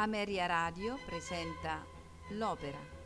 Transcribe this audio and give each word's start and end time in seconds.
Ameria 0.00 0.46
Radio 0.46 0.98
presenta 1.04 1.84
L'Opera. 2.30 2.99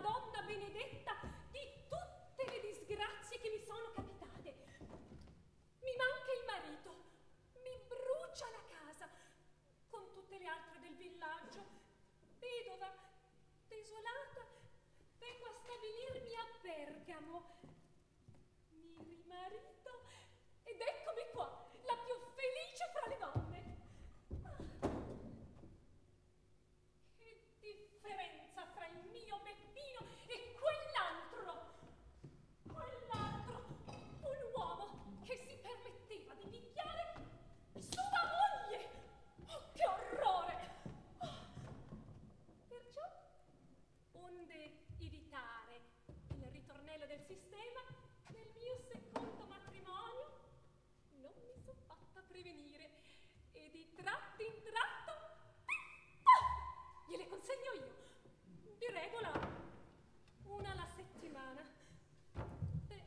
Madonna 0.00 0.42
benedetta 0.42 1.12
di 1.50 1.58
tutte 1.88 2.44
le 2.46 2.60
disgrazie 2.60 3.40
che 3.40 3.50
mi 3.50 3.60
sono 3.64 3.90
capitate. 3.92 4.54
Mi 5.82 5.92
manca 5.98 6.30
il 6.38 6.44
marito, 6.46 6.90
mi 7.64 7.74
brucia 7.88 8.46
la 8.50 8.62
casa 8.70 9.08
con 9.88 10.06
tutte 10.12 10.38
le 10.38 10.46
altre 10.46 10.78
del 10.78 10.94
villaggio, 10.94 11.64
vedova, 12.38 12.94
desolata, 13.66 14.46
vengo 15.18 15.46
a 15.46 15.54
stabilirmi 15.64 16.34
a 16.34 16.46
Bergamo 16.62 17.77
consegno 57.48 57.72
io. 57.72 57.94
Di 58.76 58.86
regola 58.92 59.32
una 60.44 60.70
alla 60.70 60.86
settimana. 60.94 61.62
Beh, 62.86 63.02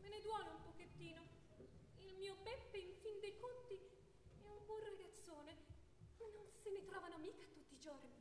me 0.00 0.08
ne 0.08 0.20
duole 0.22 0.48
un 0.48 0.62
pochettino. 0.62 1.20
Il 1.98 2.14
mio 2.16 2.34
Beppe, 2.42 2.78
in 2.78 2.94
fin 3.02 3.20
dei 3.20 3.36
conti, 3.38 3.74
è 3.74 4.46
un 4.46 4.64
buon 4.64 4.80
ragazzone. 4.80 5.54
Non 6.18 6.46
se 6.62 6.70
ne 6.70 6.82
trovano 6.86 7.18
mica 7.18 7.44
tutti 7.52 7.74
i 7.74 7.78
giorni. 7.78 8.14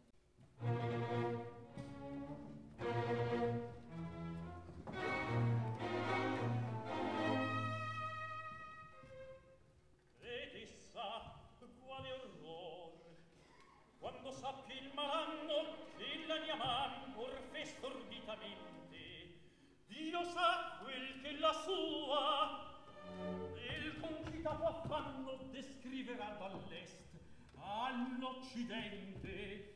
lo 20.16 20.24
sa 20.24 20.80
quel 20.82 21.20
che 21.22 21.38
la 21.40 21.52
sua. 21.52 22.64
Il 23.56 24.00
concitato 24.00 24.64
affanno 24.64 25.50
descriverà 25.52 26.38
dall'est 26.40 27.04
all'occidente 27.58 29.75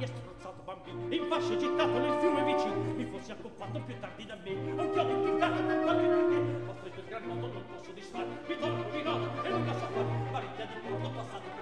e 0.00 0.06
strozzato 0.06 0.62
bambino 0.62 1.12
in 1.12 1.26
fasce 1.28 1.56
gettato 1.56 1.98
nel 1.98 2.12
fiume 2.20 2.44
vicino 2.44 2.74
mi 2.94 3.04
fossi 3.04 3.32
accoppato 3.32 3.80
più 3.80 3.98
tardi 3.98 4.26
da 4.26 4.36
me 4.36 4.52
a 4.76 4.82
un 4.82 4.92
chiodo 4.92 5.10
impiccato 5.10 5.64
con 5.64 5.80
qualche 5.82 6.06
perché 6.06 6.36
ho 6.66 6.74
stretto 6.78 7.00
il 7.00 7.06
gran 7.06 7.26
nodo 7.26 7.52
non 7.52 7.64
posso 7.66 7.90
disfare 7.92 8.28
mi 8.46 8.58
torno 8.58 8.84
di 8.90 8.98
e 8.98 9.48
non 9.48 9.64
posso 9.64 9.86
fare 9.86 10.30
varia 10.30 10.66
di 10.66 10.88
porto 10.88 11.10
passato 11.10 11.57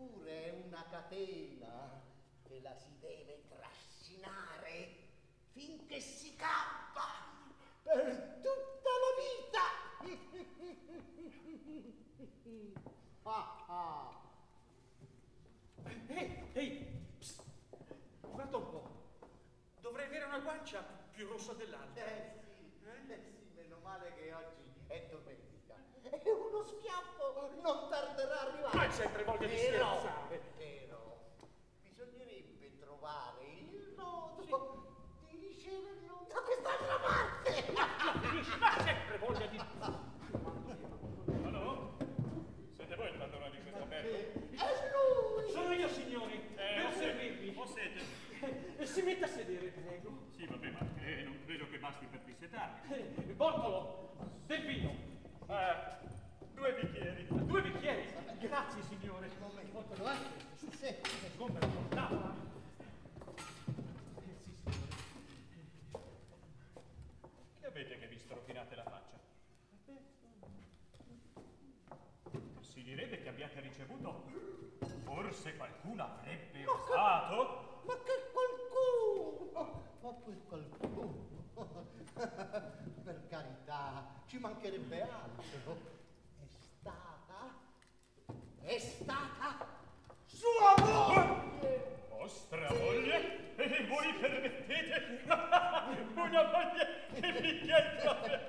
eppure 0.00 0.46
è 0.46 0.50
una 0.66 0.82
catena 0.88 2.00
che 2.42 2.62
la 2.62 2.74
si 2.74 2.96
deve 3.00 3.42
trascinare 3.48 4.96
finché 5.52 6.00
si 6.00 6.34
campa 6.36 7.28
per 7.82 8.38
tutta 8.40 8.90
la 9.02 9.10
vita. 9.20 9.60
ah, 13.24 13.66
ah. 13.68 14.18
Ehi, 15.84 16.06
hey, 16.06 16.48
hey, 16.52 16.54
ehi, 16.54 17.04
guarda 18.20 18.56
un 18.56 18.70
po'. 18.70 18.88
Dovrei 19.80 20.06
avere 20.06 20.24
una 20.24 20.40
guancia 20.40 20.80
più 20.80 21.28
rossa 21.28 21.52
dell'altra. 21.52 22.06
Eh. 22.06 22.39
uno 26.60 26.64
schiaffo 26.64 27.24
oh, 27.24 27.50
non 27.62 27.88
tarderà 27.88 28.40
a 28.40 28.46
arrivare. 28.46 28.76
Ma 28.76 28.86
c'è 28.86 29.10
tre 29.10 29.24
voglia 29.24 29.46
di 29.46 29.56
scherzare. 29.56 30.40
Però, 30.56 31.18
bisognerebbe 31.82 32.78
trovare 32.78 33.44
il 33.44 33.94
modo 33.96 34.42
sì. 35.26 35.36
di 35.36 35.46
riceverlo 35.48 36.26
da 36.28 36.40
quest'altra 36.42 36.96
parte. 36.98 37.72
Ma 38.60 38.68
c'è 38.76 38.82
sempre 38.82 39.18
voglia 39.18 39.46
di... 39.46 39.58
Siete 42.74 42.96
voi 42.96 43.08
il 43.08 43.16
padrone 43.16 43.50
di 43.50 43.62
questo 43.62 43.84
merda? 43.86 44.08
È 44.08 44.90
lui! 44.92 45.50
Sono 45.50 45.72
io, 45.72 45.88
signori, 45.88 46.34
eh, 46.56 46.82
per 46.82 46.92
servirvi. 46.94 47.54
O 47.56 47.66
siete? 47.66 48.00
Eh, 48.76 48.86
si 48.86 49.02
metta 49.02 49.24
a 49.24 49.28
sedere, 49.28 49.68
prego. 49.68 50.28
Sì, 50.36 50.46
vabbè, 50.46 50.70
ma 50.70 50.80
eh, 51.04 51.22
non 51.22 51.38
credo 51.44 51.68
che 51.68 51.78
basti 51.78 52.06
per 52.06 52.20
dissetarvi. 52.20 52.92
Eh, 52.92 53.32
boccolo, 53.34 54.14
del 54.46 54.66
vino. 54.66 55.08
Eh, 55.48 56.19
due 56.60 56.74
bicchieri. 56.74 57.26
Due 57.26 57.62
bicchieri. 57.62 58.04
Grazie, 58.38 58.82
signore. 58.82 59.28
Bortolo, 59.72 60.10
eh? 60.10 60.16
Sì, 60.56 60.94
portava? 61.38 62.34
Eh, 64.16 64.36
sì, 64.42 64.52
signore. 64.54 64.88
Che 67.60 67.66
avete 67.66 67.98
che 67.98 68.06
vi 68.08 68.18
stropinate 68.18 68.74
la 68.74 68.84
faccia? 68.84 69.18
Si 72.60 72.82
direbbe 72.82 73.22
che 73.22 73.28
abbiate 73.28 73.60
ricevuto. 73.60 74.24
Forse 75.04 75.56
qualcuno 75.56 76.02
avrebbe 76.02 76.66
osato. 76.66 77.80
Ma 77.86 77.94
che 78.04 78.30
qualcuno! 78.32 79.82
Ma 80.02 80.10
quel 80.10 80.42
qualcuno! 80.46 81.28
per 83.02 83.26
carità, 83.28 84.22
ci 84.26 84.38
mancherebbe 84.38 85.00
altro. 85.00 85.89
vostra 92.08 92.68
moglie 92.70 93.54
e 93.56 93.86
voi 93.86 94.12
permettete? 94.20 95.20
Una 96.14 96.42
moglie 96.44 97.06
che 97.20 97.40
mi 97.40 97.58
chiede 97.60 98.48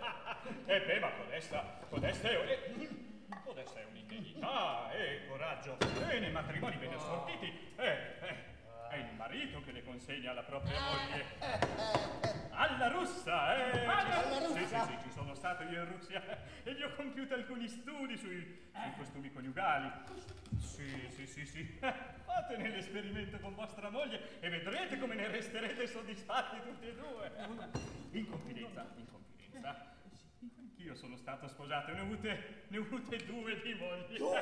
e 0.65 0.81
beh 0.81 0.99
ma 0.99 1.11
codesta 1.11 1.79
codesta 1.89 2.29
è 2.29 2.35
e... 2.35 2.89
codesta 3.43 3.79
è 3.79 3.85
un'indegnità 3.89 4.91
e 4.91 5.27
coraggio. 5.27 5.77
E 6.09 6.19
nei 6.19 6.31
matrimoni 6.31 6.75
ben 6.77 6.93
assortiti 6.93 7.73
eh, 7.77 7.85
eh. 8.21 8.50
È 8.91 8.97
il 8.97 9.15
marito 9.15 9.61
che 9.61 9.71
le 9.71 9.83
consegna 9.83 10.31
alla 10.31 10.43
propria 10.43 10.77
moglie. 10.81 11.25
Alla 12.49 12.89
russa, 12.89 13.55
eh! 13.55 13.85
Alla 13.85 14.21
Sì, 14.21 14.59
russa? 14.59 14.85
Sì, 14.85 14.91
sì, 14.91 14.97
ci 15.03 15.11
sono 15.11 15.33
stato 15.33 15.63
io 15.63 15.83
in 15.83 15.91
Russia 15.91 16.21
e 16.63 16.73
gli 16.73 16.81
ho 16.83 16.93
compiuto 16.95 17.33
alcuni 17.33 17.67
studi 17.69 18.17
sui, 18.17 18.69
sui 18.73 18.93
costumi 18.97 19.31
coniugali. 19.31 19.89
Sì, 20.59 21.07
sì, 21.09 21.25
sì, 21.25 21.45
sì. 21.45 21.79
Fatene 21.79 22.69
l'esperimento 22.69 23.39
con 23.39 23.55
vostra 23.55 23.89
moglie 23.89 24.39
e 24.41 24.49
vedrete 24.49 24.99
come 24.99 25.15
ne 25.15 25.27
resterete 25.27 25.87
soddisfatti 25.87 26.61
tutti 26.61 26.87
e 26.87 26.95
due. 26.95 27.31
In 28.11 28.29
confidenza, 28.29 28.85
in 28.97 29.05
confidenza. 29.09 29.99
Anch'io 30.41 30.95
sono 30.95 31.15
stata 31.17 31.47
sposata, 31.47 31.91
ne 31.91 31.99
ho 31.99 32.03
avute, 32.03 32.63
ne 32.69 32.77
ho 32.79 32.81
avute 32.81 33.17
due 33.25 33.61
di 33.61 33.75
moglie. 33.75 34.17
Due? 34.17 34.41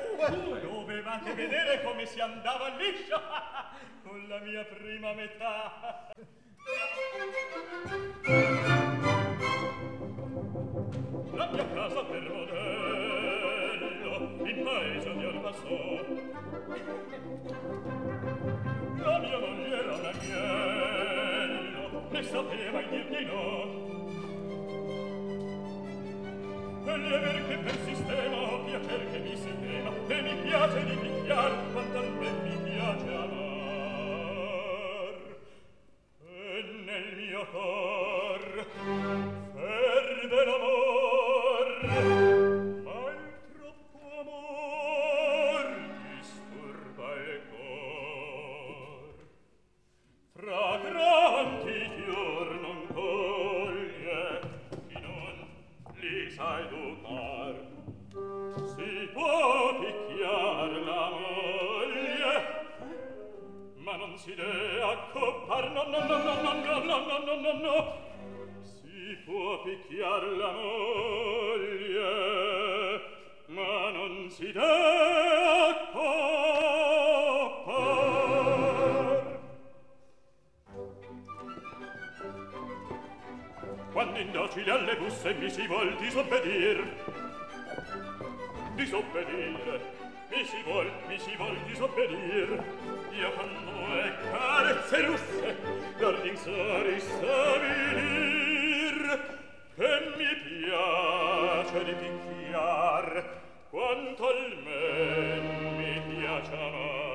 Dovevate 0.62 1.34
vedere 1.34 1.82
come 1.82 2.06
si 2.06 2.18
andava 2.20 2.74
liscio 2.76 3.20
con 4.02 4.26
la 4.26 4.38
mia 4.38 4.64
prima 4.64 5.12
metà. 5.12 6.08
La 11.32 11.50
mia 11.52 11.68
casa 11.68 12.02
per 12.04 12.22
modello, 12.22 14.08
in 14.46 14.62
paese 14.64 15.14
di 15.16 15.24
Albassò. 15.24 16.04
La 18.96 19.18
mia 19.18 19.38
moglie 19.38 19.78
era 19.78 19.94
un 19.94 20.04
agnello, 20.06 22.08
ne 22.10 22.22
sapeva 22.22 22.80
il 22.80 22.88
dir 22.88 23.06
di 23.08 23.24
no 23.26 23.89
quelle 26.90 27.18
verche 27.18 27.56
per 27.58 27.78
sistema 27.84 28.36
o 28.52 28.64
piacer 28.64 29.06
mi 29.22 29.36
si 29.36 29.54
tema 29.60 29.90
mi 30.22 30.34
piace 30.42 30.84
di 30.84 30.96
picchiar 30.96 31.52
ma 31.72 31.82
tanto 31.92 32.30
mi 32.42 32.56
piace 32.64 33.39
quanto 103.70 104.28
al 104.28 104.56
men 104.64 105.44
mi 105.78 105.94
piace 106.08 106.54
amar 106.54 107.09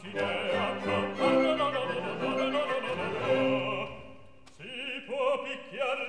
Si 0.00 0.06
può 5.06 5.42
picchiar 5.42 6.07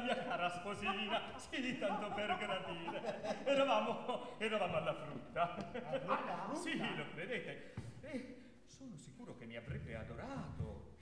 mia 0.00 0.16
cara 0.24 0.48
sposina, 0.48 1.38
sì, 1.38 1.78
tanto 1.78 2.12
per 2.12 2.36
gradire. 2.36 3.44
Eravamo, 3.44 4.38
eravamo 4.38 4.76
alla 4.76 4.94
frutta. 4.94 5.56
frutta? 5.72 6.54
Sì, 6.54 6.78
lo 6.96 7.04
credete. 7.14 7.74
E 8.02 8.36
sono 8.66 8.96
sicuro 8.96 9.36
che 9.36 9.46
mi 9.46 9.56
avrebbe 9.56 9.94
adorato. 9.96 10.96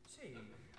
Se 0.00 0.32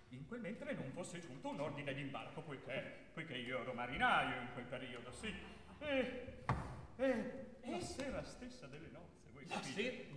in 0.10 0.26
quel 0.28 0.42
mentre 0.42 0.74
non 0.74 0.92
fosse 0.92 1.20
giunto 1.20 1.50
un 1.50 1.60
ordine 1.60 1.94
d'imbarco, 1.94 2.42
poiché, 2.42 3.10
poiché 3.14 3.36
io 3.36 3.62
ero 3.62 3.74
marinaio 3.74 4.42
in 4.42 4.48
quel 4.54 4.66
periodo, 4.66 5.12
sì. 5.12 5.34
E, 5.80 6.44
e 6.96 7.46
la 7.66 7.80
sera 7.80 8.24
stessa 8.24 8.68
delle 8.68 8.90
nozze, 8.92 9.30
voi 9.34 9.46
capite? 9.46 10.08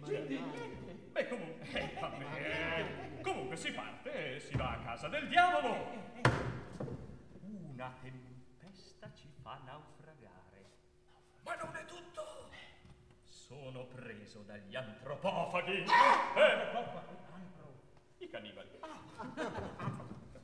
Beh, 1.10 1.28
comunque, 1.28 1.68
eh, 1.70 1.98
vabbè, 1.98 3.20
comunque 3.22 3.56
si 3.56 3.72
parte 3.72 4.36
e 4.36 4.40
si 4.40 4.56
va 4.56 4.72
a 4.72 4.78
casa 4.80 5.08
del 5.08 5.28
diavolo. 5.28 6.06
Una 7.78 7.94
tempesta 8.02 9.08
ci 9.14 9.32
fa 9.40 9.60
naufragare. 9.64 10.66
Ma 11.44 11.54
non 11.54 11.76
è 11.76 11.84
tutto! 11.84 12.50
Sono 13.22 13.84
preso 13.84 14.40
dagli 14.40 14.74
antropofagi. 14.74 15.84
Eh, 15.84 16.64
I 18.18 18.28
cannibali. 18.28 18.80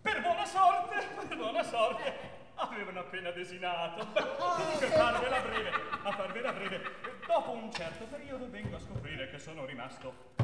Per 0.01 0.21
buona 0.21 0.45
sorte, 0.45 1.07
per 1.27 1.37
buona 1.37 1.65
sorte. 1.65 2.13
Avevano 2.55 3.01
appena 3.01 3.33
desinato. 3.33 4.05
Dico, 4.05 4.95
a 4.95 5.11
farvela 5.11 5.41
breve, 5.41 5.71
a 6.05 6.13
farvela 6.13 6.53
breve. 6.53 6.83
Dopo 7.27 7.51
un 7.51 7.73
certo 7.73 8.05
periodo 8.05 8.49
vengo 8.49 8.77
a 8.77 8.79
scoprire 8.79 9.29
che 9.29 9.41
sono 9.41 9.65
rimasto 9.65 10.35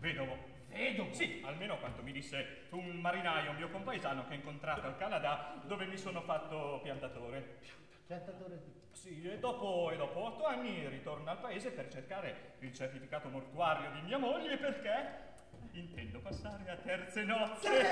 vedovo. 0.00 0.49
Vedovo? 0.80 1.12
Sì, 1.12 1.42
almeno 1.44 1.78
quanto 1.78 2.02
mi 2.02 2.10
disse 2.10 2.66
un 2.70 2.96
marinaio 3.00 3.52
mio 3.52 3.68
compaesano 3.68 4.26
che 4.26 4.32
ho 4.32 4.36
incontrato 4.36 4.86
al 4.86 4.96
Canada 4.96 5.60
dove 5.66 5.84
mi 5.84 5.98
sono 5.98 6.22
fatto 6.22 6.80
piantatore. 6.82 7.58
Piantatore 8.06 8.58
di... 8.64 8.72
Sì, 8.92 9.22
e 9.22 9.38
dopo, 9.38 9.90
e 9.92 9.96
dopo 9.96 10.24
otto 10.24 10.46
anni 10.46 10.88
ritorno 10.88 11.30
al 11.30 11.38
paese 11.38 11.70
per 11.70 11.88
cercare 11.88 12.54
il 12.60 12.72
certificato 12.72 13.28
mortuario 13.28 13.90
di 13.90 14.00
mia 14.00 14.18
moglie 14.18 14.56
perché 14.56 15.28
intendo 15.72 16.18
passare 16.20 16.68
a 16.70 16.76
terze 16.76 17.24
nozze. 17.24 17.84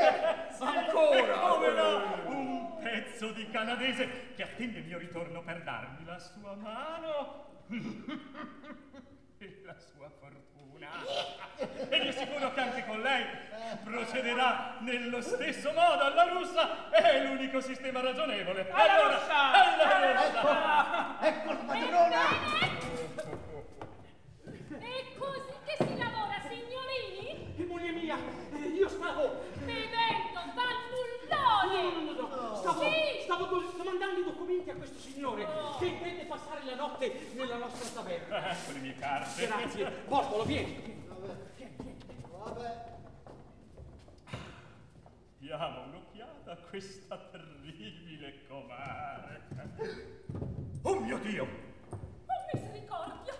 Sì, 0.50 0.62
ancora? 0.62 1.34
E 1.34 1.48
come 1.48 1.72
no? 1.72 2.28
Un 2.30 2.78
pezzo 2.82 3.32
di 3.32 3.48
canadese 3.50 4.32
che 4.34 4.42
attende 4.42 4.78
il 4.78 4.86
mio 4.86 4.98
ritorno 4.98 5.42
per 5.42 5.62
darmi 5.62 6.04
la 6.04 6.18
sua 6.18 6.54
mano 6.54 7.66
e 9.38 9.62
la 9.64 9.78
sua 9.78 10.08
fortuna. 10.08 10.57
E 10.80 12.00
vi 12.00 12.08
assicuro 12.08 12.52
che 12.52 12.60
anche 12.60 12.84
con 12.86 13.00
lei 13.00 13.24
procederà 13.82 14.76
nello 14.80 15.20
stesso 15.20 15.72
modo 15.72 16.04
alla 16.04 16.22
russa. 16.24 16.88
È 16.90 17.24
l'unico 17.24 17.60
sistema 17.60 18.00
ragionevole. 18.00 18.70
Alla 18.70 18.92
allora, 18.92 19.16
russa! 19.16 19.52
alla 19.52 20.12
russa! 20.12 21.16
Ecco 21.20 21.50
la 21.50 21.58
padrona! 21.58 22.20
È 24.78 25.04
così 25.18 25.52
che 25.64 25.76
si 25.84 25.96
lavora, 25.98 26.40
signorini? 26.48 27.54
E 27.56 27.64
moglie 27.64 27.90
mia, 27.90 28.16
eh, 28.52 28.68
io 28.68 28.88
stavo... 28.88 29.42
Bevendo 29.64 30.38
No, 30.38 30.52
fannullone! 30.54 31.82
no, 32.04 32.12
no, 32.12 32.48
no, 32.48 32.54
stavo, 32.56 32.82
Sì! 32.82 33.20
stavo 33.24 33.46
documenti 34.38 34.70
a 34.70 34.74
questo 34.76 34.98
signore 34.98 35.46
che 35.78 35.86
intende 35.86 36.24
passare 36.26 36.64
la 36.64 36.76
notte 36.76 37.30
nella 37.34 37.56
nostra 37.56 37.88
taverna. 37.88 38.52
Ecco 38.52 38.72
le 38.72 38.78
mie 38.78 38.94
carte. 38.94 39.46
Grazie. 39.46 39.90
Bortolo, 40.06 40.44
vieni. 40.44 41.04
Vabbè. 42.30 42.96
Diamo 45.38 45.82
un'occhiata 45.82 46.52
a 46.52 46.56
questa 46.56 47.18
terribile 47.30 48.46
comare. 48.46 49.46
Oh 50.82 51.00
mio 51.00 51.18
Dio! 51.18 51.44
Oh, 51.44 52.50
misericordia! 52.52 53.34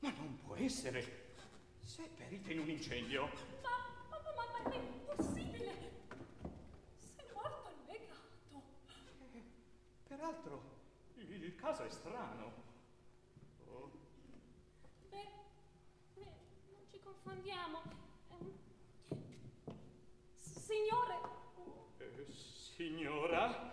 Ma 0.00 0.12
non 0.16 0.38
può 0.44 0.56
essere! 0.56 1.34
Se 1.82 2.02
è 2.02 2.08
perita 2.08 2.50
in 2.52 2.58
un 2.60 2.68
incendio. 2.68 3.28
Ma, 3.62 3.68
ma, 4.10 4.18
ma, 4.24 4.32
ma, 4.34 4.42
ma 4.64 4.70
è 4.70 4.76
impossibile! 4.76 5.45
Peraltro, 10.26 10.60
il 11.18 11.54
caso 11.54 11.84
è 11.84 11.88
strano. 11.88 12.52
Oh, 13.68 13.90
Beh, 15.08 15.28
beh, 16.14 16.24
non 16.72 16.80
ci 16.90 16.98
confondiamo. 17.00 17.80
Ehm, 18.32 18.52
Signore, 20.34 21.20
eh, 21.98 22.26
signora? 22.32 23.72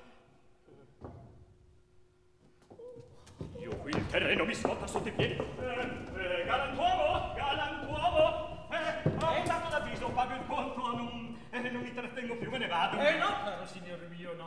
Io 3.58 3.76
qui 3.78 3.92
il 3.96 4.06
terreno 4.06 4.46
mi 4.46 4.54
scotta 4.54 4.86
sotto 4.86 5.08
i 5.08 5.12
piedi. 5.12 5.34
Eh, 5.34 5.42
eh, 5.42 6.46
galantuomo! 6.46 7.34
Galantuomo! 7.34 8.68
Eh, 8.70 9.10
ho 9.10 9.44
dato 9.44 9.70
l'avviso, 9.72 10.08
pago 10.10 10.36
il 10.36 10.46
conto, 10.46 10.96
non, 10.96 11.36
eh, 11.50 11.70
non 11.72 11.82
mi 11.82 11.92
trattengo 11.92 12.36
più, 12.38 12.52
me 12.52 12.60
ne 12.60 12.68
vado. 12.68 13.00
Eh 13.00 13.18
no, 13.18 13.26
caro 13.44 13.66
signore 13.66 14.08
mio, 14.10 14.36
no. 14.36 14.43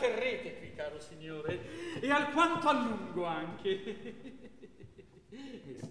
Vi 0.00 0.06
tratterrete 0.06 0.56
qui, 0.56 0.74
caro 0.74 0.98
signore, 0.98 2.00
e 2.00 2.10
alquanto 2.10 2.68
a 2.68 2.72
lungo 2.72 3.26
anche. 3.26 3.76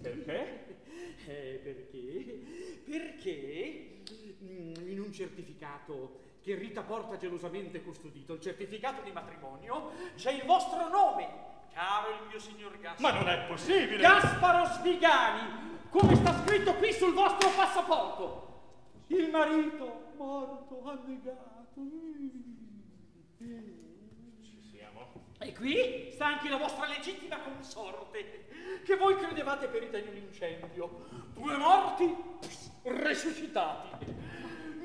Perché? 0.02 0.78
Eh, 1.26 1.60
perché? 1.62 2.42
Perché 2.84 4.02
mm, 4.42 4.88
in 4.88 5.00
un 5.00 5.12
certificato 5.12 6.18
che 6.42 6.56
Rita 6.56 6.82
porta 6.82 7.18
gelosamente 7.18 7.82
custodito, 7.82 8.34
il 8.34 8.40
certificato 8.40 9.02
di 9.02 9.12
matrimonio, 9.12 9.92
c'è 10.16 10.32
il 10.32 10.42
vostro 10.44 10.88
nome, 10.88 11.28
caro 11.72 12.10
il 12.10 12.28
mio 12.28 12.40
signor 12.40 12.80
Gasparo. 12.80 13.14
Ma 13.14 13.20
non 13.20 13.28
è 13.28 13.46
possibile! 13.46 13.98
Gasparo 13.98 14.64
Svigani, 14.64 15.78
come 15.88 16.16
sta 16.16 16.42
scritto 16.44 16.74
qui 16.74 16.92
sul 16.92 17.14
vostro 17.14 17.48
passaporto. 17.50 18.48
Il 19.06 19.30
marito 19.30 20.12
morto, 20.16 20.82
annegato. 20.84 21.50
E 25.42 25.54
qui 25.54 26.10
sta 26.12 26.26
anche 26.26 26.50
la 26.50 26.58
vostra 26.58 26.86
legittima 26.86 27.38
consorte, 27.38 28.46
che 28.84 28.96
voi 28.96 29.16
credevate 29.16 29.68
perita 29.68 29.96
in 29.96 30.08
un 30.08 30.16
incendio. 30.16 31.06
Due 31.32 31.56
morti 31.56 32.14
resuscitati. 32.82 33.88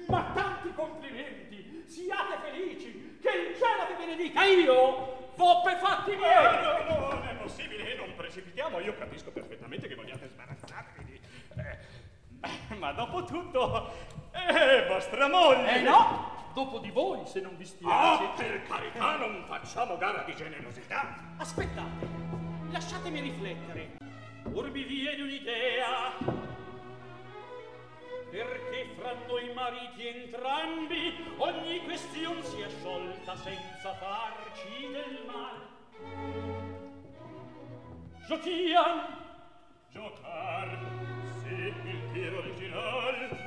Ma 0.07 0.31
tanti 0.33 0.73
complimenti, 0.73 1.83
siate 1.87 2.37
felici, 2.41 3.19
che 3.21 3.29
il 3.29 3.55
cielo 3.55 3.85
vi 3.89 4.05
benedica. 4.05 4.43
Io 4.45 5.31
v'ho 5.35 5.61
per 5.61 5.77
fatti 5.77 6.11
Eh, 6.11 6.15
miei. 6.15 6.63
no, 6.63 6.95
no, 6.95 7.09
non 7.15 7.27
è 7.27 7.35
possibile, 7.35 7.93
non 7.95 8.13
precipitiamo. 8.15 8.79
Io 8.79 8.95
capisco 8.97 9.31
perfettamente 9.31 9.89
che 9.89 9.95
vogliate 9.95 10.29
sbarazzarvi 10.29 11.03
di... 11.03 11.19
eh, 11.57 12.75
ma 12.75 12.93
dopo 12.93 13.25
tutto, 13.25 13.91
è 14.31 14.85
vostra 14.87 15.27
moglie. 15.27 15.75
Eh 15.79 15.81
no, 15.81 16.34
dopo 16.55 16.79
di 16.79 16.89
voi, 16.89 17.19
se 17.27 17.41
non 17.41 17.55
vi 17.57 17.63
Ah, 17.83 18.15
spiace. 18.17 18.43
per 18.43 18.63
carità, 18.63 19.17
non 19.17 19.43
facciamo 19.45 19.97
gara 19.97 20.23
di 20.23 20.33
generosità. 20.35 21.15
Aspettate, 21.37 22.07
lasciatemi 22.71 23.19
riflettere. 23.19 23.97
Or 24.53 24.71
mi 24.71 24.83
viene 24.83 25.21
un'idea. 25.21 26.13
Perché 28.31 28.95
fra 28.97 29.13
noi 29.27 29.53
mariti 29.53 30.07
entrambi 30.07 31.13
ogni 31.37 31.83
question 31.83 32.41
sia 32.43 32.69
sciolta 32.69 33.35
senza 33.35 33.93
farci 33.95 34.89
del 34.91 35.25
mal. 35.27 35.73
Giochiam! 38.27 39.23
Giocar, 39.91 40.79
sì, 41.43 41.53
il 41.53 42.11
tiro 42.13 42.37
original. 42.39 43.37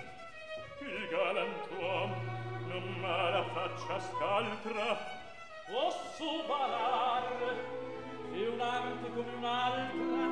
Il 0.80 1.08
galantuom 1.10 2.37
la 3.08 3.42
faccia 3.54 3.98
scaltra 4.00 4.98
posso 5.66 6.44
balar 6.46 7.24
e 8.34 8.48
un'arte 8.48 9.10
come 9.14 9.32
un'altra? 9.38 10.26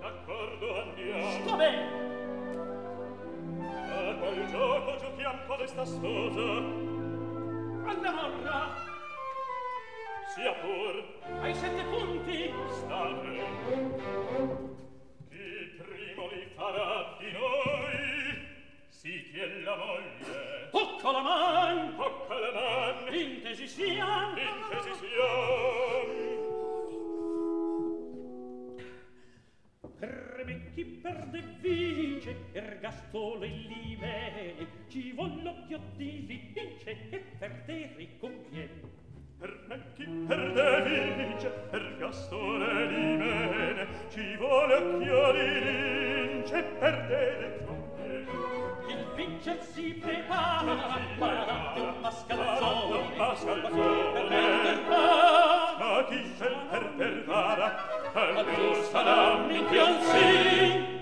D'accordo 0.00 0.80
andiamo. 0.82 1.30
Sta 1.30 1.56
bene. 1.56 2.06
A 3.90 4.14
quel 4.14 4.46
gioco 4.46 4.96
giochiam 4.96 5.46
con 5.46 5.66
sposa? 5.66 6.86
alla 7.90 8.12
morra. 8.12 8.74
Sia 10.34 10.52
pur. 10.52 11.04
Ai 11.40 11.54
sette 11.54 11.82
punti. 11.84 12.52
Sta 12.70 13.04
bene 13.14 14.67
la 19.68 19.76
moglie. 19.76 20.68
Tocca 20.70 21.10
la 21.12 21.22
man. 21.22 21.96
Tocca 21.96 22.38
la 22.38 22.52
man. 22.52 23.14
Intesi 23.14 23.66
sia 23.66 24.32
intesi 24.36 24.92
siam! 25.00 26.46
per 29.98 30.42
me 30.46 30.70
chi 30.74 30.84
perde 30.84 31.42
vince 31.60 32.36
ergastole 32.52 33.48
libene 33.48 34.66
ci 34.88 35.10
vogl'occhio 35.10 35.80
di 35.96 36.22
vince 36.24 37.08
e 37.10 37.18
perdere 37.36 37.94
ricompiene 37.96 38.80
Per 39.38 39.64
me 39.66 39.92
chi 39.94 40.04
perde 40.04 40.82
vince, 40.82 41.48
per 41.70 41.96
gastone 41.98 42.86
di 42.88 43.16
bene, 43.16 43.86
ci 44.08 44.36
vuole 44.36 44.74
occhio 44.74 45.32
di 45.32 45.64
lince, 45.64 46.62
perdere 46.78 47.60
non 47.64 47.88
il 48.88 49.04
vincel 49.14 49.60
si 49.60 49.94
prepara 49.94 50.74
Maradon 51.18 51.94
Mascalzone. 52.00 53.16
Mascalzone. 53.16 54.12
Per 54.12 54.28
Verdervara 54.28 55.58
ma 55.78 56.04
chi 56.08 56.34
se 56.36 56.56
per 56.70 57.24
a 57.28 57.76
Al 58.12 58.46
giusta 58.56 59.02
la 59.02 59.38
minchionzì 59.46 60.97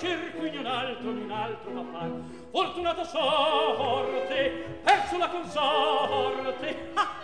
cerco 0.00 0.46
in 0.46 0.58
un 0.58 0.66
altro, 0.66 1.10
in 1.10 1.18
un 1.24 1.30
altro 1.30 1.72
da 1.72 1.84
far. 1.92 2.10
Fortunata 2.50 3.04
sorte, 3.04 4.80
perso 4.82 5.18
la 5.18 5.28
consorte, 5.28 6.90
ah! 6.94 7.19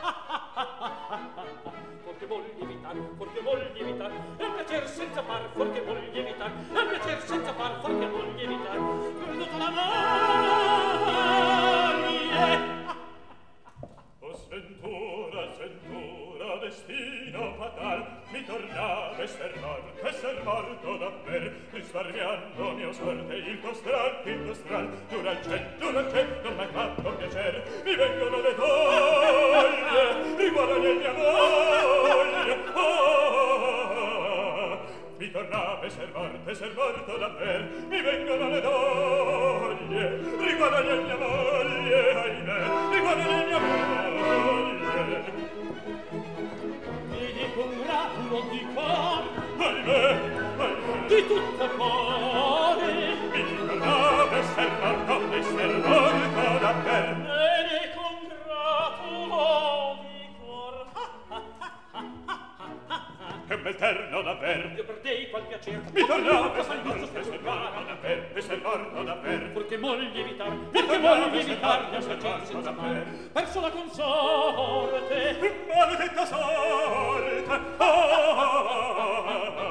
congratulo 47.56 48.48
di 48.50 48.66
qua, 48.74 49.22
ahimè, 49.56 50.20
ahimè, 50.58 51.06
di 51.08 51.26
tutta 51.26 51.68
qua. 51.70 52.25
piacer 65.46 65.80
mi 65.92 66.04
tornerà 66.06 66.48
per 66.50 66.64
salvezza 66.64 67.06
per 67.06 67.24
salvarla 67.24 67.80
da 67.80 67.94
per 68.00 68.18
per 68.32 68.42
salvarla 68.42 69.02
da 69.02 69.12
per. 69.14 69.50
Perché 69.52 69.76
moglie 69.78 70.20
evitar 70.20 70.56
perché 70.70 70.98
moglie 70.98 71.40
evitar 71.40 71.90
la 71.92 72.00
sua 72.00 72.44
senza 72.44 72.70
mare 72.72 73.06
verso 73.32 73.60
la 73.60 73.70
consorte. 73.70 75.38
Maledetta 75.68 76.26
sorte. 76.26 77.44
Oh, 77.78 77.84
oh, 77.84 78.36
oh, 78.38 78.68
oh, 78.68 79.60
oh. 79.60 79.65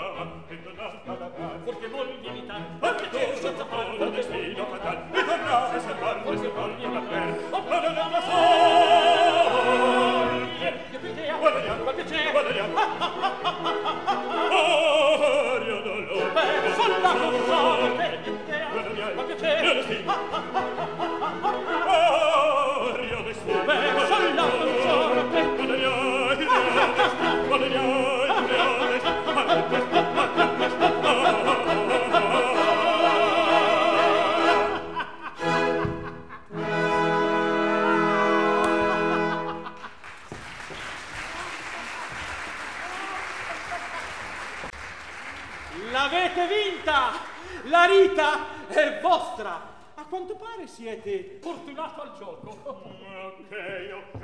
siete 50.86 51.40
fortunato 51.42 52.02
al 52.02 52.16
gioco. 52.16 52.50
ok, 52.52 54.14
ok. 54.14 54.24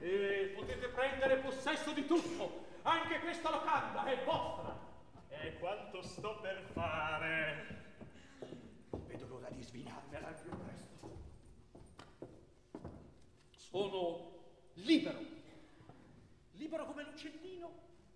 E 0.00 0.52
potete 0.54 0.88
prendere 0.88 1.36
possesso 1.36 1.92
di 1.92 2.04
tutto. 2.04 2.66
Anche 2.82 3.18
questa 3.20 3.50
locanda 3.50 4.04
è 4.04 4.22
vostra. 4.24 4.78
E 5.30 5.58
quanto 5.58 6.02
sto 6.02 6.38
per 6.42 6.62
fare? 6.72 7.94
Vedo 9.06 9.26
l'ora 9.26 9.48
di 9.48 9.62
svinarmela 9.62 10.28
al 10.28 10.34
più 10.34 10.50
presto. 10.50 10.90
Sono 13.56 14.32
libero. 14.74 15.18
Libero 16.52 16.84
come 16.84 17.04
l'uccellino 17.04 17.70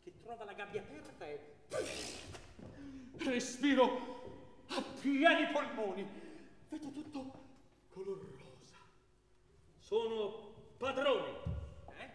che 0.05 0.13
trova 0.23 0.45
la 0.45 0.53
gabbia 0.53 0.83
aperta 0.83 1.27
e... 1.27 1.41
Respiro 3.17 4.65
a 4.69 4.83
pieni 5.01 5.47
polmoni 5.51 6.16
Aspetta 6.77 6.93
tutto 6.93 7.33
color 7.89 8.19
rosa. 8.19 8.75
Sono 9.79 10.53
padrone. 10.77 11.31
Eh? 11.97 12.11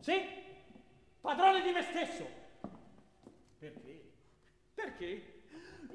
Sì, 0.00 0.22
padrone 1.20 1.62
di 1.62 1.72
me 1.72 1.82
stesso. 1.82 2.24
Perché? 3.58 4.12
Perché? 4.74 5.42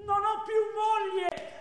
Non 0.03 0.21
ho 0.25 0.43
più 0.43 0.59
moglie! 0.75 1.57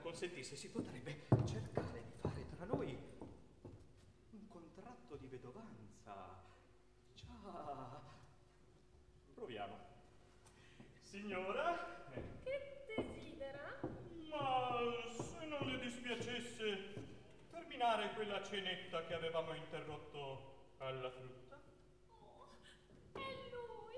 Consentisse, 0.00 0.56
si 0.56 0.70
potrebbe 0.70 1.26
cercare 1.44 2.02
di 2.04 2.12
fare 2.20 2.46
tra 2.56 2.64
noi 2.64 2.96
un 4.30 4.48
contratto 4.48 5.16
di 5.16 5.26
vedovanza. 5.26 6.40
Già. 7.14 7.26
Proviamo. 9.34 9.76
Signora, 11.02 12.06
Che 12.42 12.84
desidera? 12.96 13.80
ma 14.30 15.10
se 15.10 15.44
non 15.46 15.66
le 15.68 15.78
dispiacesse 15.80 16.94
terminare 17.50 18.12
quella 18.14 18.42
cenetta 18.42 19.04
che 19.04 19.14
avevamo 19.14 19.52
interrotto 19.54 20.72
alla 20.78 21.10
frutta? 21.10 21.60
Oh, 22.10 22.48
è 23.12 23.50
lui! 23.50 23.96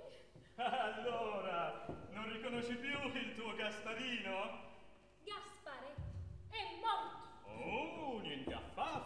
Allora, 0.57 1.87
non 2.11 2.33
riconosci 2.33 2.75
più 2.77 2.99
il 3.15 3.35
tuo 3.37 3.55
Gasparino? 3.55 4.69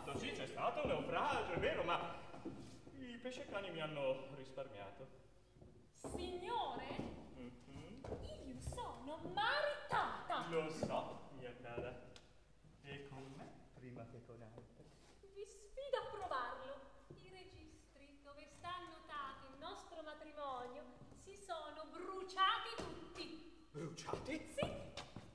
Affatto. 0.05 0.19
Sì, 0.19 0.33
c'è 0.33 0.47
stato 0.47 0.83
un 0.83 0.89
naufragio, 0.89 1.53
è 1.53 1.59
vero, 1.59 1.83
ma 1.85 1.99
i 2.99 3.19
pescecani 3.19 3.71
mi 3.71 3.81
hanno 3.81 4.27
risparmiato. 4.37 5.07
Signore, 6.15 6.87
Mhm. 7.35 8.01
io 8.47 8.61
sono 8.61 9.17
maritata! 9.33 10.47
Lo 10.51 10.69
so, 10.71 11.29
mia 11.39 11.55
cara. 11.63 12.13
E 12.83 13.09
con 13.09 13.33
me 13.37 13.71
prima 13.75 14.05
che 14.11 14.23
con 14.27 14.41
altri. 14.43 14.85
Vi 15.33 15.45
sfido 15.47 15.97
a 15.97 16.11
provarlo. 16.11 16.93
I 17.09 17.31
registri 17.31 18.21
dove 18.23 18.45
sta 18.47 18.69
annotato 18.77 19.47
il 19.53 19.59
nostro 19.59 20.03
matrimonio 20.03 20.83
si 21.25 21.35
sono 21.37 21.87
bruciati 21.91 22.75
tutti. 22.77 23.67
Bruciati? 23.71 24.37
Sì, 24.53 24.67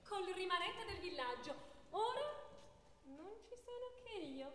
col 0.07 0.26
rimanente 0.36 0.86
del 0.86 0.99
villaggio. 0.99 1.55
Ora 1.89 2.22
non 3.05 3.34
ci 3.41 3.55
sono 3.65 3.91
che 4.03 4.20
io, 4.39 4.51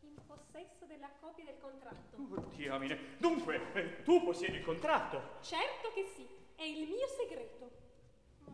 in 0.00 0.16
possesso 0.26 0.84
della 0.86 1.10
copia 1.20 1.44
del 1.44 1.58
contratto. 1.60 2.16
Diamine. 2.56 3.16
Dunque, 3.18 3.60
eh, 3.74 4.02
tu 4.02 4.24
possiedi 4.24 4.56
il 4.56 4.64
contratto. 4.64 5.38
Certo 5.40 5.92
che 5.94 6.04
sì, 6.14 6.26
è 6.56 6.64
il 6.64 6.88
mio 6.88 7.06
segreto. 7.06 7.70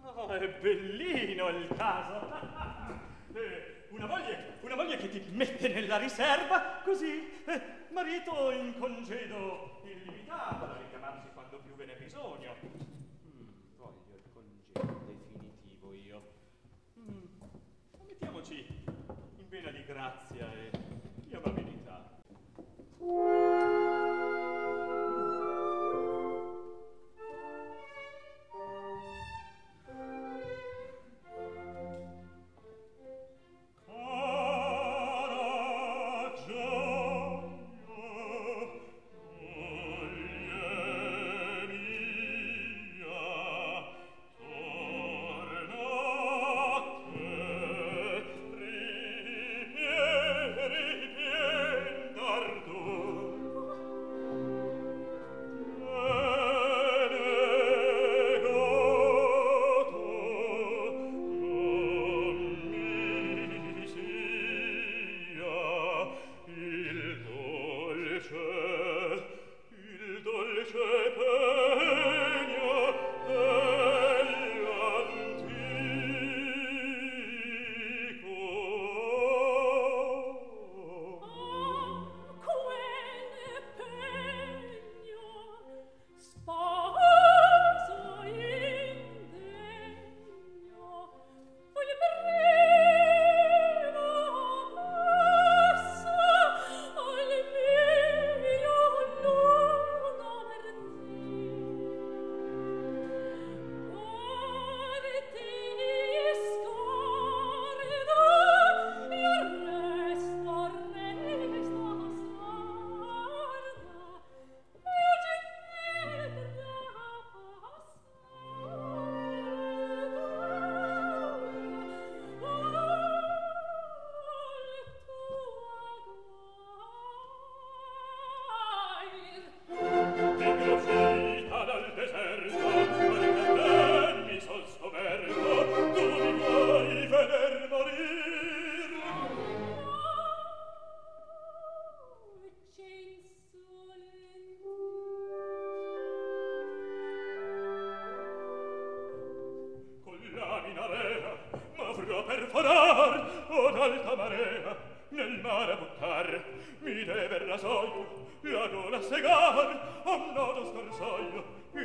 Oh, 0.03 0.29
è 0.29 0.49
bellino 0.61 1.49
il 1.49 1.69
caso. 1.77 3.13
Eh, 3.35 3.89
una 3.89 4.07
moglie, 4.07 4.59
una 4.61 4.77
moglie 4.77 4.97
che 4.97 5.09
ti 5.09 5.21
mette 5.31 5.67
nella 5.67 5.97
riserva, 5.97 6.81
così, 6.85 7.43
eh, 7.47 7.61
marito 7.91 8.53
in 8.53 8.79
congedo 8.79 9.81
illimitato 9.83 10.67
da 10.67 10.77
richiamarsi 10.77 11.31
quando 11.35 11.59
più 11.59 11.75
ve 11.75 11.87
n'è 11.87 11.97
bisogno. 11.97 12.55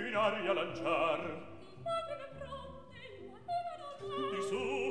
in 0.10 0.16
aria 0.16 0.54
lanciar. 0.54 1.20
Le 1.20 1.92
lagrime 2.08 2.30
pronte, 2.40 2.98
il 3.20 4.30
di 4.34 4.42
su 4.50 4.89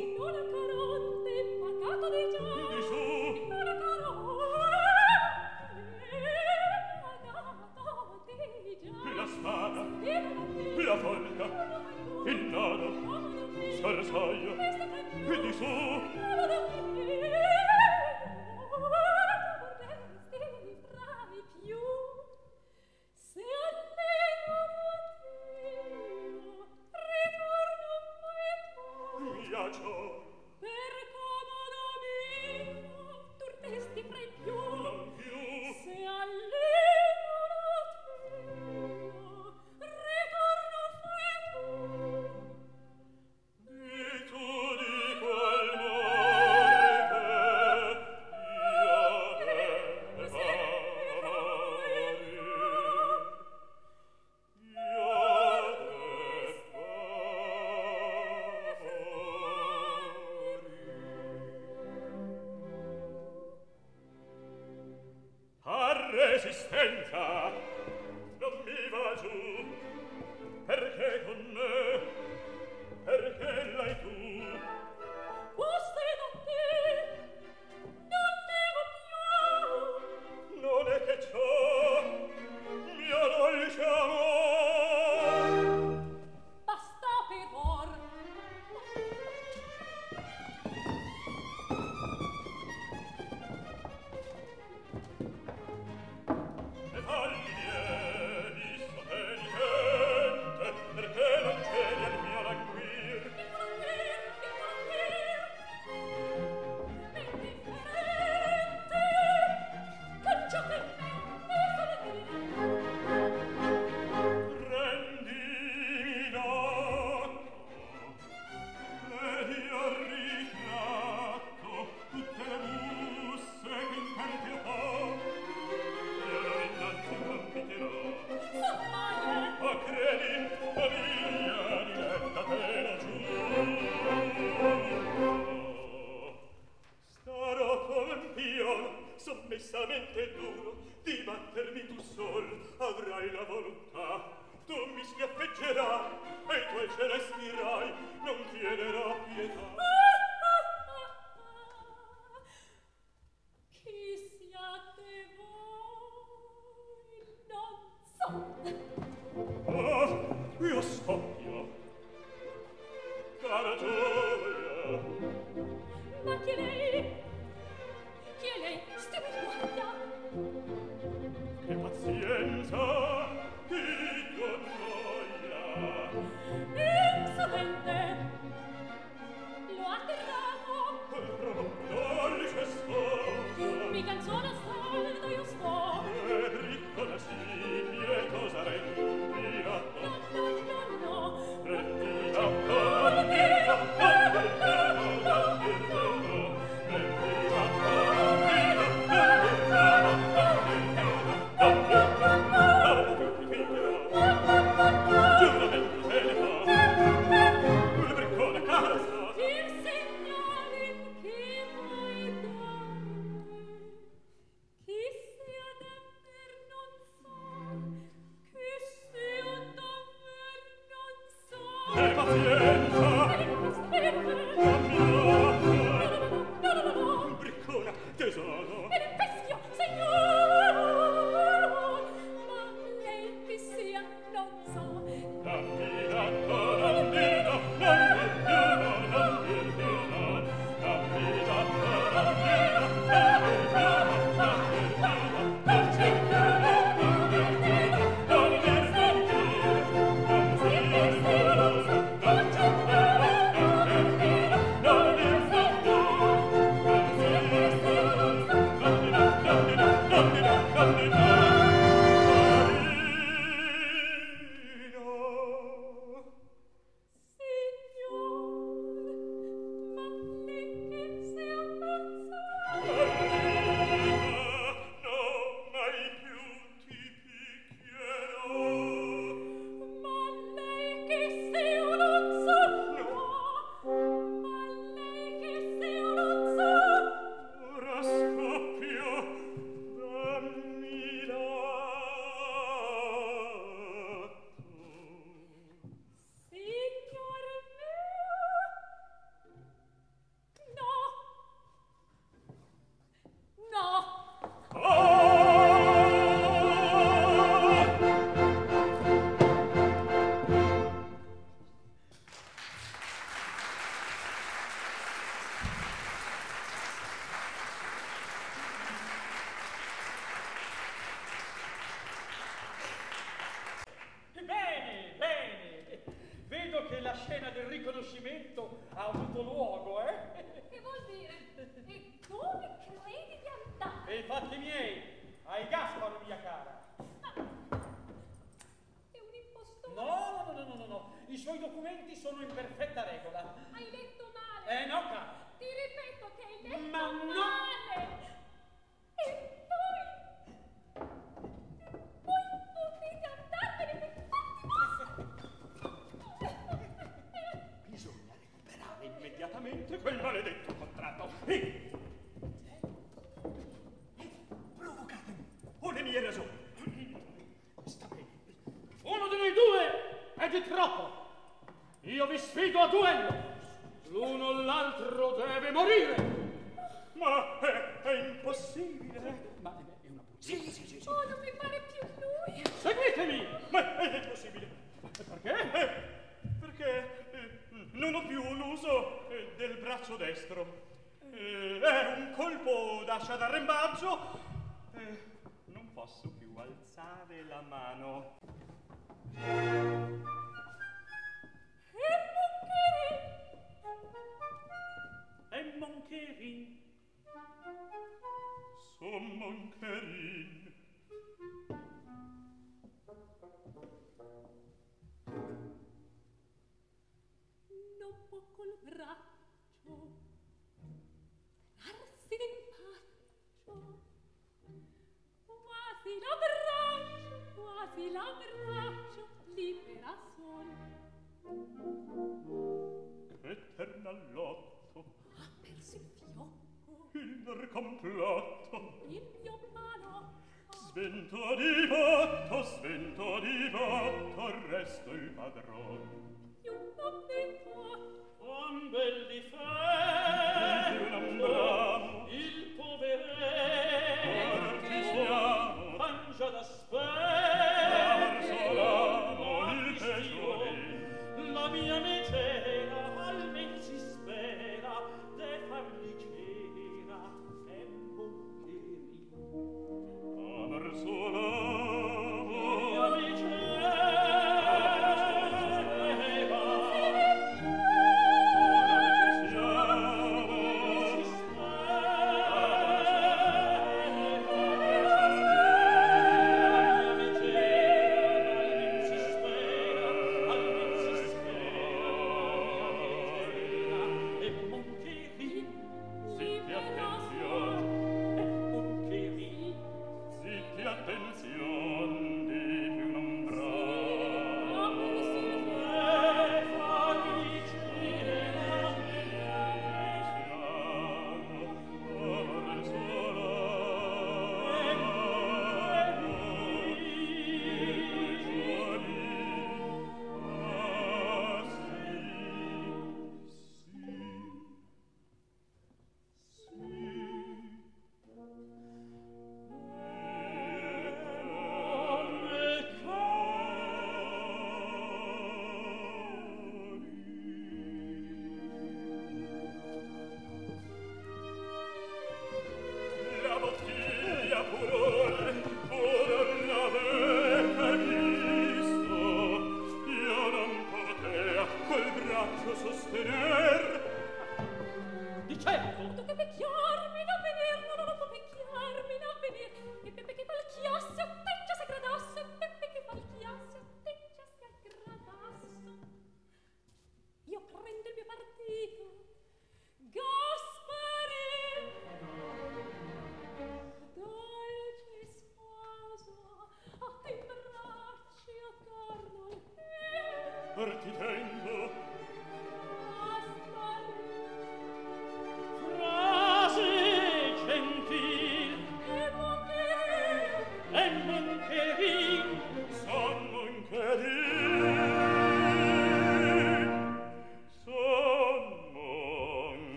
sola 470.95 471.67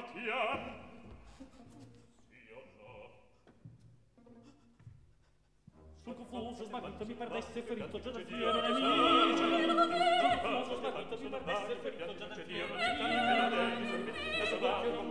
gratiam. 0.00 0.78
Sì 2.30 2.52
o 2.52 2.62
no? 2.78 3.10
Son 6.02 6.14
confuso, 6.14 6.64
sbagliato, 6.64 7.04
mi 7.04 7.14
perdesse 7.14 7.62
ferito, 7.62 8.00
già 8.00 8.10
da 8.10 8.20
fiera 8.24 8.60
nemici. 8.60 8.80
Son 9.36 9.50
confuso, 10.40 10.76
sbagliato, 10.76 11.18
mi 11.18 11.28
perdesse 11.28 11.76
ferito, 11.82 12.16
già 12.16 12.26
da 12.26 12.34
fiera 12.34 13.48
nemici. 13.48 14.10
E 14.40 14.46
so 14.46 14.56
da 14.56 14.80
che 14.80 14.90
non 14.90 15.08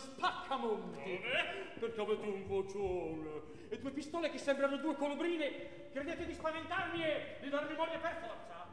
spaccamonti. 0.00 1.20
Perché 1.78 2.00
avete 2.00 2.26
un 2.26 2.46
vocione 2.46 3.58
e 3.68 3.78
due 3.78 3.90
pistole 3.92 4.30
che 4.30 4.38
sembrano 4.38 4.76
due 4.78 4.96
colobrine. 4.96 5.90
Credete 5.92 6.26
di 6.26 6.34
spaventarmi 6.34 7.04
e 7.04 7.36
di 7.40 7.48
darmi 7.48 7.74
morire 7.76 7.98
per 7.98 8.16
forza? 8.20 8.66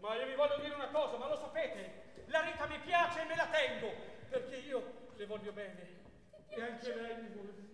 Ma 0.00 0.14
io 0.14 0.26
vi 0.26 0.34
voglio 0.34 0.58
dire 0.62 0.74
una 0.74 0.88
cosa, 0.88 1.16
ma 1.16 1.28
lo 1.28 1.36
sapete. 1.36 2.24
La 2.26 2.40
Rita 2.42 2.66
mi 2.66 2.78
piace 2.78 3.22
e 3.22 3.24
me 3.24 3.36
la 3.36 3.48
tengo, 3.48 3.92
perché 4.28 4.56
io 4.56 5.08
le 5.16 5.26
voglio 5.26 5.52
bene. 5.52 5.96
E 6.48 6.62
anche 6.62 6.94
lei 6.94 7.22
mi 7.22 7.28
vuole 7.28 7.50
bene. 7.50 7.67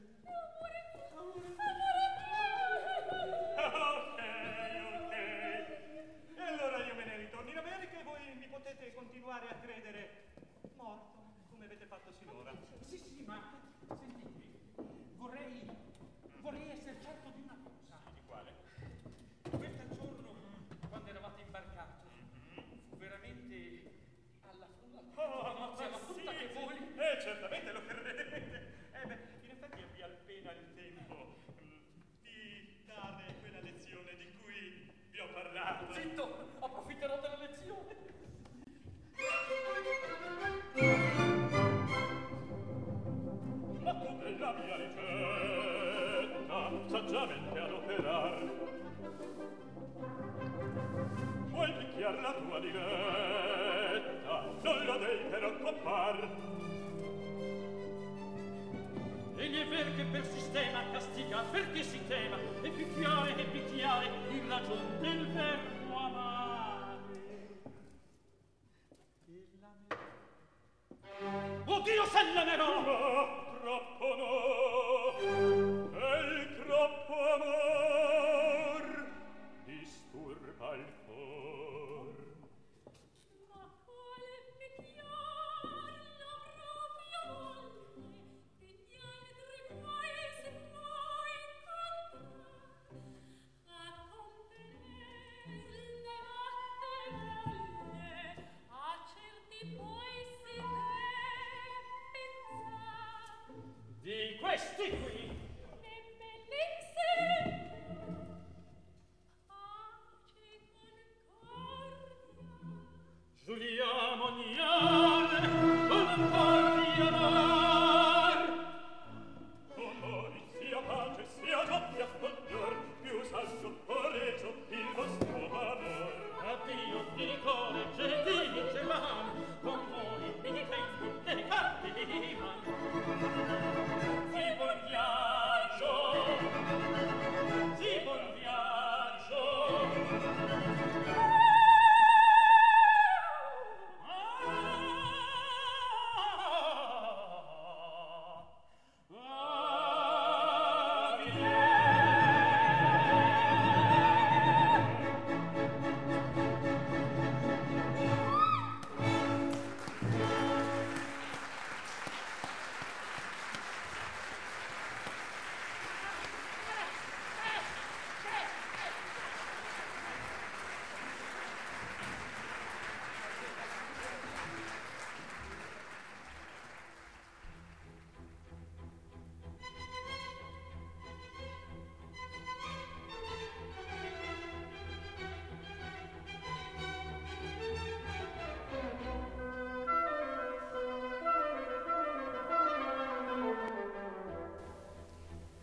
perché 61.54 61.84
si 61.84 62.00
tema? 62.08 62.36
E 62.62 62.68
picchiare 62.70 63.36
e 63.36 63.44
picchiare 63.44 64.10
in 64.30 64.48
ragion 64.48 64.93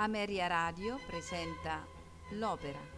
Ameria 0.02 0.47
Radio 0.47 0.97
presenta 1.06 1.86
l'opera. 2.32 2.91